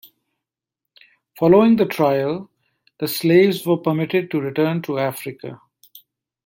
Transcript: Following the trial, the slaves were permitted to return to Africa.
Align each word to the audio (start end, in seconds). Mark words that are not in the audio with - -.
Following 1.37 1.75
the 1.75 1.85
trial, 1.85 2.49
the 2.99 3.07
slaves 3.07 3.67
were 3.67 3.77
permitted 3.77 4.31
to 4.31 4.41
return 4.41 4.81
to 4.81 4.97
Africa. 4.97 5.61